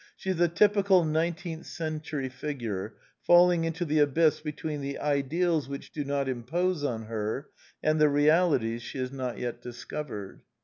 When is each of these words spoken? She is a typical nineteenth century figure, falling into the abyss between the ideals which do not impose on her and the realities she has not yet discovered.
She 0.17 0.31
is 0.31 0.39
a 0.39 0.47
typical 0.47 1.05
nineteenth 1.05 1.67
century 1.67 2.27
figure, 2.27 2.95
falling 3.21 3.65
into 3.65 3.85
the 3.85 3.99
abyss 3.99 4.41
between 4.41 4.81
the 4.81 4.97
ideals 4.97 5.69
which 5.69 5.91
do 5.91 6.03
not 6.03 6.27
impose 6.27 6.83
on 6.83 7.03
her 7.03 7.49
and 7.83 8.01
the 8.01 8.09
realities 8.09 8.81
she 8.81 8.97
has 8.97 9.11
not 9.11 9.37
yet 9.37 9.61
discovered. 9.61 10.41